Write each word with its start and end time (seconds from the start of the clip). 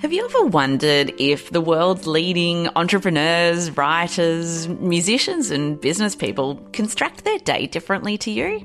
Have 0.00 0.12
you 0.12 0.26
ever 0.26 0.44
wondered 0.44 1.14
if 1.18 1.48
the 1.48 1.60
world's 1.62 2.06
leading 2.06 2.68
entrepreneurs, 2.76 3.74
writers, 3.78 4.68
musicians, 4.68 5.50
and 5.50 5.80
business 5.80 6.14
people 6.14 6.56
construct 6.72 7.24
their 7.24 7.38
day 7.38 7.66
differently 7.66 8.18
to 8.18 8.30
you? 8.30 8.62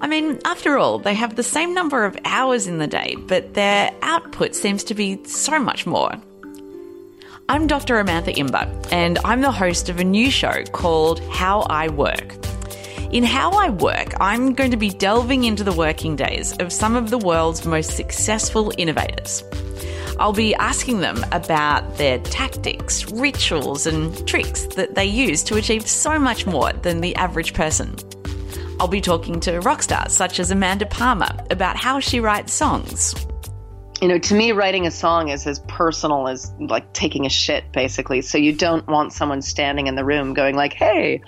I 0.00 0.06
mean, 0.06 0.38
after 0.44 0.78
all, 0.78 1.00
they 1.00 1.14
have 1.14 1.34
the 1.34 1.42
same 1.42 1.74
number 1.74 2.04
of 2.04 2.16
hours 2.24 2.68
in 2.68 2.78
the 2.78 2.86
day, 2.86 3.16
but 3.18 3.54
their 3.54 3.90
output 4.02 4.54
seems 4.54 4.84
to 4.84 4.94
be 4.94 5.24
so 5.24 5.58
much 5.58 5.86
more. 5.86 6.12
I'm 7.48 7.66
Dr. 7.66 7.96
Amantha 7.96 8.32
Imber, 8.38 8.70
and 8.92 9.18
I'm 9.24 9.40
the 9.40 9.50
host 9.50 9.88
of 9.88 9.98
a 9.98 10.04
new 10.04 10.30
show 10.30 10.62
called 10.66 11.18
How 11.30 11.62
I 11.62 11.88
Work. 11.88 12.36
In 13.10 13.24
How 13.24 13.50
I 13.50 13.70
Work, 13.70 14.14
I'm 14.20 14.54
going 14.54 14.70
to 14.70 14.76
be 14.76 14.90
delving 14.90 15.42
into 15.42 15.64
the 15.64 15.72
working 15.72 16.14
days 16.14 16.56
of 16.58 16.72
some 16.72 16.94
of 16.94 17.10
the 17.10 17.18
world's 17.18 17.66
most 17.66 17.96
successful 17.96 18.72
innovators. 18.78 19.42
I'll 20.18 20.32
be 20.32 20.52
asking 20.56 20.98
them 20.98 21.24
about 21.30 21.96
their 21.96 22.18
tactics, 22.18 23.08
rituals, 23.12 23.86
and 23.86 24.26
tricks 24.26 24.64
that 24.74 24.96
they 24.96 25.06
use 25.06 25.44
to 25.44 25.56
achieve 25.56 25.86
so 25.86 26.18
much 26.18 26.44
more 26.44 26.72
than 26.72 27.00
the 27.00 27.14
average 27.14 27.54
person. 27.54 27.94
I'll 28.80 28.88
be 28.88 29.00
talking 29.00 29.38
to 29.40 29.60
rock 29.60 29.80
stars 29.82 30.12
such 30.12 30.40
as 30.40 30.50
Amanda 30.50 30.86
Palmer 30.86 31.30
about 31.50 31.76
how 31.76 32.00
she 32.00 32.18
writes 32.18 32.52
songs. 32.52 33.14
You 34.02 34.08
know, 34.08 34.18
to 34.18 34.34
me, 34.34 34.50
writing 34.50 34.86
a 34.86 34.90
song 34.90 35.28
is 35.28 35.46
as 35.46 35.60
personal 35.68 36.26
as 36.26 36.52
like 36.58 36.92
taking 36.92 37.24
a 37.24 37.30
shit, 37.30 37.70
basically. 37.72 38.20
So 38.22 38.38
you 38.38 38.52
don't 38.52 38.86
want 38.88 39.12
someone 39.12 39.42
standing 39.42 39.86
in 39.86 39.94
the 39.94 40.04
room 40.04 40.34
going 40.34 40.56
like, 40.56 40.72
"Hey," 40.72 41.20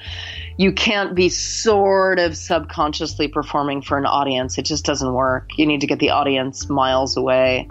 you 0.57 0.73
can't 0.73 1.15
be 1.15 1.29
sort 1.29 2.19
of 2.19 2.37
subconsciously 2.37 3.29
performing 3.29 3.83
for 3.83 3.99
an 3.99 4.07
audience. 4.07 4.59
It 4.59 4.67
just 4.67 4.85
doesn't 4.85 5.13
work. 5.13 5.51
You 5.57 5.67
need 5.67 5.81
to 5.81 5.89
get 5.89 6.01
the 6.01 6.11
audience 6.11 6.69
miles 6.69 7.17
away 7.17 7.69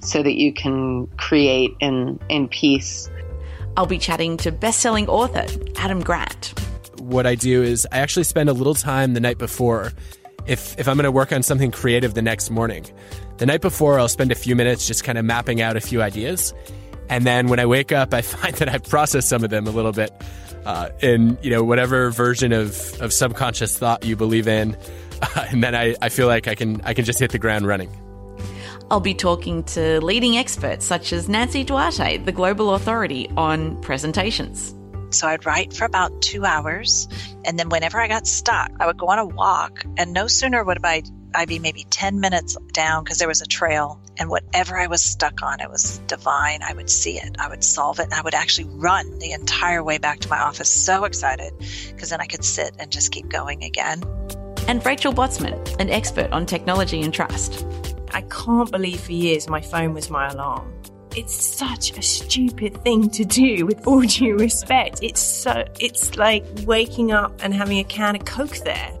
so 0.00 0.22
that 0.22 0.34
you 0.34 0.52
can 0.52 1.06
create 1.16 1.70
in 1.80 2.18
in 2.28 2.48
peace. 2.48 3.10
I'll 3.76 3.86
be 3.86 3.98
chatting 3.98 4.36
to 4.38 4.50
best-selling 4.50 5.08
author 5.08 5.46
Adam 5.76 6.00
Grant. 6.00 6.58
What 7.00 7.26
I 7.26 7.34
do 7.34 7.62
is 7.62 7.86
I 7.92 7.98
actually 7.98 8.24
spend 8.24 8.48
a 8.48 8.52
little 8.52 8.74
time 8.74 9.14
the 9.14 9.20
night 9.20 9.38
before 9.38 9.92
if 10.46 10.78
if 10.78 10.88
I'm 10.88 10.96
going 10.96 11.04
to 11.04 11.12
work 11.12 11.32
on 11.32 11.42
something 11.42 11.70
creative 11.70 12.14
the 12.14 12.22
next 12.22 12.50
morning. 12.50 12.86
The 13.36 13.46
night 13.46 13.60
before 13.60 14.00
I'll 14.00 14.08
spend 14.08 14.32
a 14.32 14.34
few 14.34 14.56
minutes 14.56 14.86
just 14.86 15.04
kind 15.04 15.16
of 15.16 15.24
mapping 15.24 15.60
out 15.60 15.76
a 15.76 15.80
few 15.80 16.02
ideas. 16.02 16.52
And 17.08 17.24
then 17.24 17.46
when 17.46 17.60
I 17.60 17.66
wake 17.66 17.92
up, 17.92 18.12
I 18.12 18.22
find 18.22 18.54
that 18.56 18.68
I've 18.68 18.84
processed 18.84 19.28
some 19.28 19.44
of 19.44 19.50
them 19.50 19.66
a 19.66 19.70
little 19.70 19.92
bit 19.92 20.10
uh, 20.64 20.90
in 21.00 21.38
you 21.42 21.50
know 21.50 21.62
whatever 21.62 22.10
version 22.10 22.52
of, 22.52 23.00
of 23.00 23.12
subconscious 23.12 23.78
thought 23.78 24.04
you 24.04 24.16
believe 24.16 24.48
in, 24.48 24.76
uh, 25.22 25.46
and 25.50 25.62
then 25.62 25.74
I, 25.74 25.94
I 26.02 26.08
feel 26.08 26.26
like 26.26 26.48
I 26.48 26.54
can 26.54 26.80
I 26.82 26.94
can 26.94 27.04
just 27.04 27.18
hit 27.18 27.30
the 27.30 27.38
ground 27.38 27.66
running. 27.66 27.90
I'll 28.90 29.00
be 29.00 29.14
talking 29.14 29.64
to 29.64 30.00
leading 30.00 30.38
experts 30.38 30.86
such 30.86 31.12
as 31.12 31.28
Nancy 31.28 31.62
Duarte, 31.62 32.16
the 32.18 32.32
global 32.32 32.74
authority 32.74 33.30
on 33.36 33.78
presentations. 33.82 34.74
So 35.10 35.26
I'd 35.26 35.44
write 35.44 35.72
for 35.74 35.84
about 35.84 36.22
two 36.22 36.44
hours. 36.44 37.08
And 37.44 37.58
then 37.58 37.68
whenever 37.68 38.00
I 38.00 38.08
got 38.08 38.26
stuck, 38.26 38.70
I 38.80 38.86
would 38.86 38.96
go 38.96 39.08
on 39.08 39.18
a 39.18 39.26
walk. 39.26 39.84
And 39.96 40.12
no 40.12 40.26
sooner 40.26 40.64
would 40.64 40.78
I, 40.84 41.02
I 41.34 41.44
be 41.44 41.58
maybe 41.58 41.86
10 41.90 42.20
minutes 42.20 42.56
down 42.72 43.04
because 43.04 43.18
there 43.18 43.28
was 43.28 43.42
a 43.42 43.46
trail. 43.46 44.00
And 44.18 44.30
whatever 44.30 44.78
I 44.78 44.86
was 44.86 45.02
stuck 45.02 45.42
on, 45.42 45.60
it 45.60 45.70
was 45.70 45.98
divine. 46.06 46.62
I 46.62 46.72
would 46.72 46.90
see 46.90 47.18
it, 47.18 47.36
I 47.38 47.48
would 47.48 47.64
solve 47.64 48.00
it. 48.00 48.04
And 48.04 48.14
I 48.14 48.22
would 48.22 48.34
actually 48.34 48.68
run 48.70 49.18
the 49.18 49.32
entire 49.32 49.82
way 49.82 49.98
back 49.98 50.20
to 50.20 50.28
my 50.28 50.38
office, 50.38 50.70
so 50.70 51.04
excited 51.04 51.52
because 51.92 52.10
then 52.10 52.20
I 52.20 52.26
could 52.26 52.44
sit 52.44 52.72
and 52.78 52.90
just 52.90 53.12
keep 53.12 53.28
going 53.28 53.64
again. 53.64 54.02
And 54.66 54.84
Rachel 54.84 55.12
Botsman, 55.12 55.76
an 55.78 55.88
expert 55.88 56.30
on 56.32 56.46
technology 56.46 57.00
and 57.02 57.12
trust. 57.14 57.64
I 58.12 58.22
can't 58.22 58.70
believe 58.70 59.00
for 59.00 59.12
years 59.12 59.48
my 59.48 59.60
phone 59.60 59.94
was 59.94 60.10
my 60.10 60.28
alarm. 60.28 60.72
It's 61.16 61.34
such 61.34 61.96
a 61.98 62.02
stupid 62.02 62.82
thing 62.84 63.10
to 63.10 63.24
do 63.24 63.66
with 63.66 63.86
all 63.86 64.00
due 64.18 64.36
respect. 64.36 65.00
It's 65.02 65.20
so 65.20 65.64
it's 65.80 66.16
like 66.16 66.44
waking 66.64 67.12
up 67.12 67.32
and 67.42 67.54
having 67.54 67.78
a 67.78 67.84
can 67.84 68.16
of 68.16 68.24
Coke 68.24 68.58
there. 68.58 68.92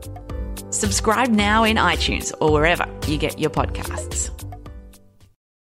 Subscribe 0.70 1.28
now 1.28 1.64
in 1.64 1.76
iTunes 1.76 2.32
or 2.40 2.52
wherever 2.52 2.86
you 3.06 3.18
get 3.18 3.38
your 3.38 3.50
podcasts. 3.50 4.47